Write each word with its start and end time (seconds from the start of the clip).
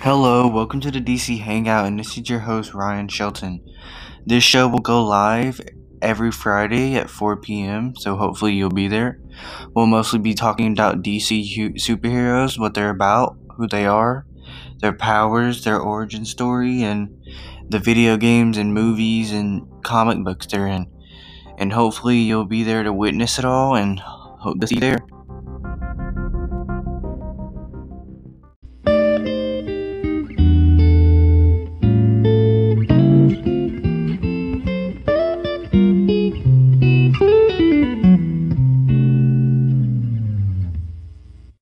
Hello, 0.00 0.46
welcome 0.46 0.78
to 0.82 0.92
the 0.92 1.00
DC 1.00 1.40
Hangout, 1.40 1.86
and 1.86 1.98
this 1.98 2.16
is 2.16 2.30
your 2.30 2.38
host 2.38 2.72
Ryan 2.72 3.08
Shelton. 3.08 3.60
This 4.24 4.44
show 4.44 4.68
will 4.68 4.78
go 4.78 5.04
live 5.04 5.60
every 6.00 6.30
Friday 6.30 6.94
at 6.94 7.10
4 7.10 7.38
p.m., 7.38 7.96
so 7.96 8.14
hopefully 8.14 8.54
you'll 8.54 8.70
be 8.70 8.86
there. 8.86 9.18
We'll 9.74 9.86
mostly 9.86 10.20
be 10.20 10.34
talking 10.34 10.70
about 10.70 11.02
DC 11.02 11.52
hu- 11.56 11.70
superheroes, 11.70 12.60
what 12.60 12.74
they're 12.74 12.90
about, 12.90 13.38
who 13.56 13.66
they 13.66 13.86
are, 13.86 14.24
their 14.80 14.92
powers, 14.92 15.64
their 15.64 15.80
origin 15.80 16.24
story, 16.24 16.84
and 16.84 17.20
the 17.68 17.80
video 17.80 18.16
games 18.16 18.56
and 18.56 18.72
movies 18.72 19.32
and 19.32 19.66
comic 19.82 20.22
books 20.22 20.46
they're 20.46 20.68
in. 20.68 20.86
And 21.58 21.72
hopefully 21.72 22.18
you'll 22.18 22.44
be 22.44 22.62
there 22.62 22.84
to 22.84 22.92
witness 22.92 23.36
it 23.40 23.44
all, 23.44 23.74
and 23.74 23.98
hope 23.98 24.60
to 24.60 24.68
see 24.68 24.76
you 24.76 24.80
there. 24.80 25.00